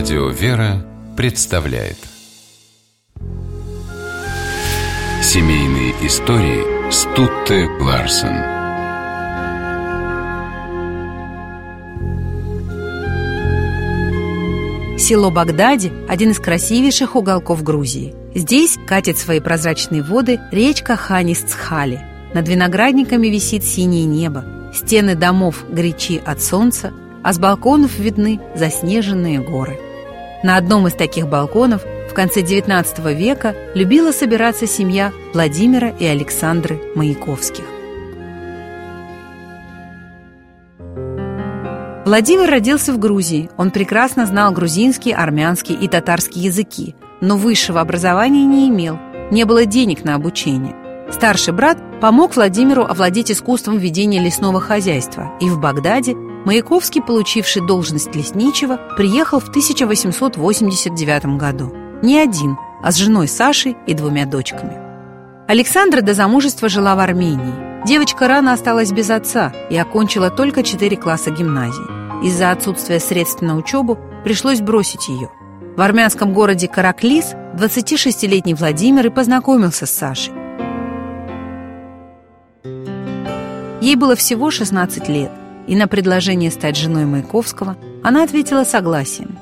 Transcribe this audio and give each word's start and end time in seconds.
Радио 0.00 0.28
«Вера» 0.30 0.82
представляет 1.14 1.98
Семейные 5.22 5.90
истории 6.06 6.90
Стутте 6.90 7.68
Ларсен 7.78 8.34
Село 14.98 15.30
Багдади– 15.30 15.92
один 16.08 16.30
из 16.30 16.38
красивейших 16.38 17.14
уголков 17.14 17.62
Грузии. 17.62 18.14
Здесь 18.34 18.78
катит 18.86 19.18
свои 19.18 19.40
прозрачные 19.40 20.02
воды 20.02 20.40
речка 20.50 20.94
Ханис-Цхали. 20.94 22.00
Над 22.32 22.48
виноградниками 22.48 23.26
висит 23.26 23.64
синее 23.64 24.06
небо. 24.06 24.46
Стены 24.74 25.14
домов 25.14 25.66
горячи 25.68 26.22
от 26.24 26.40
солнца, 26.40 26.90
а 27.22 27.34
с 27.34 27.38
балконов 27.38 27.98
видны 27.98 28.40
заснеженные 28.56 29.40
горы. 29.40 29.78
На 30.42 30.56
одном 30.56 30.86
из 30.86 30.94
таких 30.94 31.28
балконов 31.28 31.84
в 32.10 32.14
конце 32.14 32.40
XIX 32.40 33.14
века 33.14 33.54
любила 33.74 34.10
собираться 34.10 34.66
семья 34.66 35.12
Владимира 35.34 35.90
и 35.90 36.06
Александры 36.06 36.80
Маяковских. 36.94 37.64
Владимир 42.06 42.50
родился 42.50 42.94
в 42.94 42.98
Грузии. 42.98 43.50
Он 43.58 43.70
прекрасно 43.70 44.24
знал 44.24 44.50
грузинский, 44.52 45.12
армянский 45.12 45.74
и 45.74 45.86
татарский 45.86 46.40
языки, 46.40 46.96
но 47.20 47.36
высшего 47.36 47.80
образования 47.80 48.46
не 48.46 48.68
имел, 48.68 48.98
не 49.30 49.44
было 49.44 49.66
денег 49.66 50.04
на 50.04 50.14
обучение. 50.14 50.79
Старший 51.12 51.52
брат 51.52 51.78
помог 52.00 52.36
Владимиру 52.36 52.84
овладеть 52.84 53.30
искусством 53.30 53.78
ведения 53.78 54.20
лесного 54.20 54.60
хозяйства, 54.60 55.32
и 55.40 55.50
в 55.50 55.58
Багдаде 55.58 56.14
Маяковский, 56.14 57.02
получивший 57.02 57.66
должность 57.66 58.14
лесничего, 58.14 58.78
приехал 58.96 59.40
в 59.40 59.48
1889 59.48 61.36
году. 61.36 61.72
Не 62.02 62.18
один, 62.18 62.56
а 62.82 62.92
с 62.92 62.96
женой 62.96 63.28
Сашей 63.28 63.76
и 63.86 63.92
двумя 63.92 64.24
дочками. 64.24 64.78
Александра 65.48 66.00
до 66.00 66.14
замужества 66.14 66.68
жила 66.68 66.94
в 66.94 67.00
Армении. 67.00 67.84
Девочка 67.86 68.28
рано 68.28 68.52
осталась 68.52 68.92
без 68.92 69.10
отца 69.10 69.52
и 69.68 69.76
окончила 69.76 70.30
только 70.30 70.62
4 70.62 70.96
класса 70.96 71.30
гимназии. 71.30 72.26
Из-за 72.26 72.52
отсутствия 72.52 73.00
средств 73.00 73.42
на 73.42 73.56
учебу 73.56 73.98
пришлось 74.24 74.60
бросить 74.60 75.08
ее. 75.08 75.30
В 75.76 75.80
армянском 75.80 76.32
городе 76.32 76.68
Караклис 76.68 77.34
26-летний 77.54 78.54
Владимир 78.54 79.06
и 79.06 79.10
познакомился 79.10 79.86
с 79.86 79.90
Сашей. 79.90 80.39
Ей 83.80 83.96
было 83.96 84.14
всего 84.14 84.50
16 84.50 85.08
лет, 85.08 85.30
и 85.66 85.74
на 85.74 85.88
предложение 85.88 86.50
стать 86.50 86.76
женой 86.76 87.06
Маяковского 87.06 87.76
она 88.02 88.22
ответила 88.22 88.64
согласием. 88.64 89.38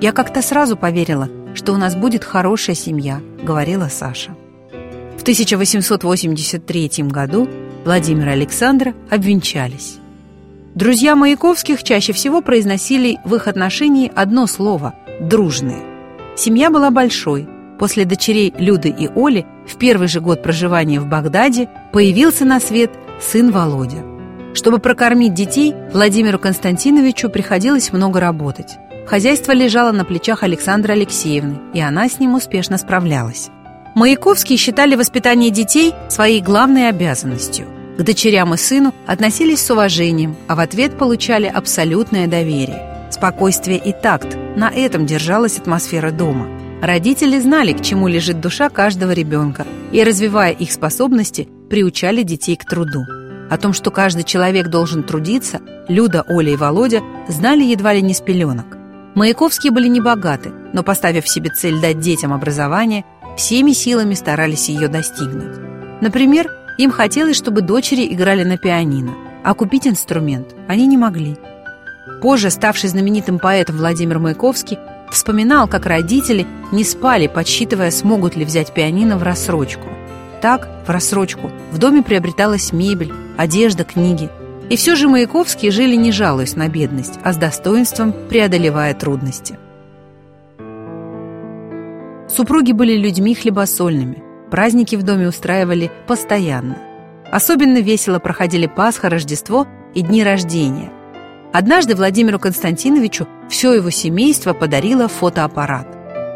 «Я 0.00 0.12
как-то 0.12 0.42
сразу 0.42 0.76
поверила, 0.76 1.28
что 1.54 1.72
у 1.72 1.76
нас 1.76 1.94
будет 1.94 2.24
хорошая 2.24 2.74
семья»,— 2.74 3.20
говорила 3.42 3.88
Саша. 3.88 4.34
В 5.16 5.22
1883 5.22 6.90
году 7.04 7.48
Владимир 7.84 8.28
и 8.28 8.32
Александра 8.32 8.94
обвенчались. 9.10 9.98
Друзья 10.74 11.16
Маяковских 11.16 11.82
чаще 11.82 12.12
всего 12.12 12.40
произносили 12.40 13.18
в 13.24 13.34
их 13.34 13.48
отношении 13.48 14.10
одно 14.14 14.46
слово 14.46 14.94
«дружные». 15.20 15.82
Семья 16.36 16.70
была 16.70 16.90
большой. 16.90 17.48
После 17.78 18.04
дочерей 18.04 18.52
Люды 18.58 18.88
и 18.88 19.08
Оли 19.08 19.46
в 19.66 19.76
первый 19.76 20.08
же 20.08 20.20
год 20.20 20.42
проживания 20.42 21.00
в 21.00 21.06
Багдаде 21.06 21.68
появился 21.92 22.44
на 22.44 22.60
свет 22.60 22.90
сын 23.20 23.50
Володя. 23.50 24.04
Чтобы 24.54 24.78
прокормить 24.78 25.34
детей, 25.34 25.74
Владимиру 25.92 26.38
Константиновичу 26.38 27.28
приходилось 27.30 27.92
много 27.92 28.20
работать. 28.20 28.76
Хозяйство 29.06 29.52
лежало 29.52 29.92
на 29.92 30.04
плечах 30.04 30.42
Александры 30.42 30.94
Алексеевны, 30.94 31.58
и 31.74 31.80
она 31.80 32.08
с 32.08 32.18
ним 32.18 32.34
успешно 32.34 32.76
справлялась. 32.78 33.50
Маяковские 33.94 34.58
считали 34.58 34.94
воспитание 34.94 35.50
детей 35.50 35.94
своей 36.08 36.40
главной 36.40 36.88
обязанностью. 36.88 37.66
К 37.98 38.02
дочерям 38.02 38.54
и 38.54 38.56
сыну 38.56 38.94
относились 39.06 39.60
с 39.60 39.70
уважением, 39.70 40.36
а 40.46 40.54
в 40.54 40.60
ответ 40.60 40.96
получали 40.98 41.46
абсолютное 41.46 42.26
доверие. 42.26 43.08
Спокойствие 43.10 43.78
и 43.78 43.92
такт– 43.92 44.36
на 44.56 44.70
этом 44.70 45.06
держалась 45.06 45.58
атмосфера 45.58 46.10
дома. 46.10 46.46
Родители 46.82 47.38
знали, 47.38 47.72
к 47.72 47.80
чему 47.80 48.08
лежит 48.08 48.40
душа 48.40 48.68
каждого 48.68 49.12
ребенка, 49.12 49.66
и, 49.90 50.04
развивая 50.04 50.52
их 50.52 50.70
способности, 50.70 51.48
приучали 51.68 52.22
детей 52.22 52.56
к 52.56 52.64
труду. 52.64 53.04
О 53.50 53.56
том, 53.56 53.72
что 53.72 53.90
каждый 53.90 54.24
человек 54.24 54.68
должен 54.68 55.02
трудиться, 55.02 55.60
Люда, 55.88 56.24
Оля 56.28 56.52
и 56.52 56.56
Володя 56.56 57.00
знали 57.28 57.64
едва 57.64 57.94
ли 57.94 58.02
не 58.02 58.14
с 58.14 58.20
пеленок. 58.20 58.76
Маяковские 59.14 59.72
были 59.72 59.88
небогаты, 59.88 60.52
но, 60.72 60.82
поставив 60.82 61.28
себе 61.28 61.50
цель 61.50 61.80
дать 61.80 61.98
детям 61.98 62.32
образование, 62.32 63.04
всеми 63.36 63.72
силами 63.72 64.14
старались 64.14 64.68
ее 64.68 64.88
достигнуть. 64.88 65.56
Например, 66.00 66.50
им 66.76 66.90
хотелось, 66.90 67.36
чтобы 67.36 67.62
дочери 67.62 68.06
играли 68.12 68.44
на 68.44 68.58
пианино, 68.58 69.14
а 69.44 69.54
купить 69.54 69.86
инструмент 69.86 70.54
они 70.68 70.86
не 70.86 70.96
могли. 70.96 71.36
Позже, 72.22 72.50
ставший 72.50 72.90
знаменитым 72.90 73.38
поэтом 73.38 73.78
Владимир 73.78 74.18
Маяковский, 74.18 74.78
вспоминал, 75.10 75.68
как 75.68 75.86
родители 75.86 76.46
не 76.70 76.84
спали, 76.84 77.26
подсчитывая, 77.26 77.90
смогут 77.90 78.36
ли 78.36 78.44
взять 78.44 78.74
пианино 78.74 79.18
в 79.18 79.22
рассрочку. 79.22 79.88
Так, 80.40 80.68
в 80.86 80.90
рассрочку, 80.90 81.50
в 81.72 81.78
доме 81.78 82.02
приобреталась 82.02 82.72
мебель, 82.72 83.12
одежда, 83.36 83.84
книги. 83.84 84.30
И 84.70 84.76
все 84.76 84.94
же 84.94 85.08
Маяковские 85.08 85.70
жили 85.70 85.96
не 85.96 86.12
жалуясь 86.12 86.54
на 86.54 86.68
бедность, 86.68 87.18
а 87.24 87.32
с 87.32 87.36
достоинством 87.36 88.12
преодолевая 88.28 88.94
трудности. 88.94 89.58
Супруги 92.28 92.72
были 92.72 92.96
людьми 92.96 93.34
хлебосольными. 93.34 94.22
Праздники 94.50 94.96
в 94.96 95.02
доме 95.02 95.28
устраивали 95.28 95.90
постоянно. 96.06 96.78
Особенно 97.30 97.78
весело 97.78 98.18
проходили 98.18 98.66
Пасха, 98.66 99.08
Рождество 99.08 99.66
и 99.94 100.02
дни 100.02 100.22
рождения. 100.22 100.92
Однажды 101.52 101.94
Владимиру 101.94 102.38
Константиновичу 102.38 103.26
все 103.48 103.72
его 103.72 103.90
семейство 103.90 104.52
подарило 104.52 105.08
фотоаппарат. 105.08 105.86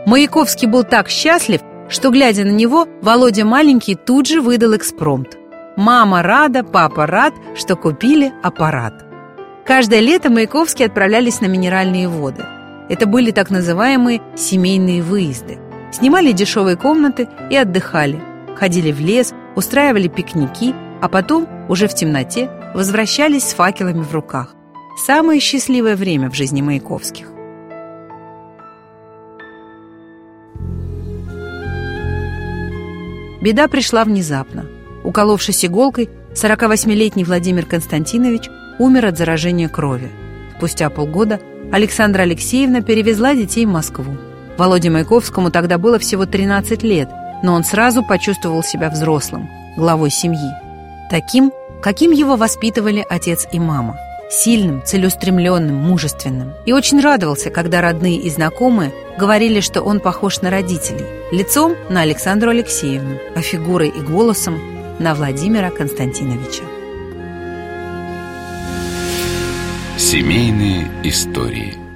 Маяковский 0.06 0.66
был 0.66 0.84
так 0.84 1.08
счастлив, 1.08 1.60
что, 1.92 2.10
глядя 2.10 2.44
на 2.44 2.50
него, 2.50 2.88
Володя 3.02 3.44
маленький 3.44 3.94
тут 3.94 4.26
же 4.26 4.40
выдал 4.40 4.74
экспромт. 4.74 5.36
Мама 5.76 6.22
рада, 6.22 6.64
папа 6.64 7.06
рад, 7.06 7.34
что 7.54 7.76
купили 7.76 8.32
аппарат. 8.42 9.04
Каждое 9.64 10.00
лето 10.00 10.30
Маяковские 10.30 10.86
отправлялись 10.86 11.40
на 11.40 11.46
минеральные 11.46 12.08
воды. 12.08 12.44
Это 12.88 13.06
были 13.06 13.30
так 13.30 13.50
называемые 13.50 14.20
семейные 14.36 15.02
выезды. 15.02 15.58
Снимали 15.92 16.32
дешевые 16.32 16.76
комнаты 16.76 17.28
и 17.50 17.56
отдыхали. 17.56 18.20
Ходили 18.56 18.90
в 18.90 19.00
лес, 19.00 19.32
устраивали 19.54 20.08
пикники, 20.08 20.74
а 21.00 21.08
потом, 21.08 21.46
уже 21.68 21.88
в 21.88 21.94
темноте, 21.94 22.50
возвращались 22.74 23.44
с 23.44 23.54
факелами 23.54 24.02
в 24.02 24.12
руках. 24.12 24.54
Самое 24.96 25.40
счастливое 25.40 25.96
время 25.96 26.30
в 26.30 26.34
жизни 26.34 26.62
Маяковских. 26.62 27.31
Беда 33.42 33.66
пришла 33.66 34.04
внезапно. 34.04 34.66
Уколовшись 35.02 35.64
иголкой, 35.64 36.08
48-летний 36.32 37.24
Владимир 37.24 37.66
Константинович 37.66 38.48
умер 38.78 39.06
от 39.06 39.18
заражения 39.18 39.68
крови. 39.68 40.10
Спустя 40.56 40.88
полгода 40.90 41.40
Александра 41.72 42.22
Алексеевна 42.22 42.82
перевезла 42.82 43.34
детей 43.34 43.66
в 43.66 43.70
Москву. 43.70 44.16
Володе 44.56 44.90
Маяковскому 44.90 45.50
тогда 45.50 45.76
было 45.76 45.98
всего 45.98 46.24
13 46.24 46.84
лет, 46.84 47.08
но 47.42 47.54
он 47.54 47.64
сразу 47.64 48.04
почувствовал 48.04 48.62
себя 48.62 48.90
взрослым, 48.90 49.50
главой 49.76 50.10
семьи. 50.10 50.52
Таким, 51.10 51.50
каким 51.82 52.12
его 52.12 52.36
воспитывали 52.36 53.04
отец 53.10 53.48
и 53.52 53.58
мама. 53.58 53.96
Сильным, 54.32 54.82
целеустремленным, 54.82 55.76
мужественным. 55.76 56.54
И 56.64 56.72
очень 56.72 57.00
радовался, 57.00 57.50
когда 57.50 57.82
родные 57.82 58.16
и 58.16 58.30
знакомые 58.30 58.90
говорили, 59.18 59.60
что 59.60 59.82
он 59.82 60.00
похож 60.00 60.40
на 60.40 60.48
родителей. 60.48 61.04
Лицом– 61.32 61.76
на 61.90 62.00
Александру 62.00 62.48
Алексеевну, 62.48 63.18
а 63.36 63.42
фигурой 63.42 63.88
и 63.88 64.00
голосом– 64.00 64.58
на 64.98 65.14
Владимира 65.14 65.70
Константиновича. 65.70 66.62
Семейные 69.98 70.88
истории– 71.04 71.76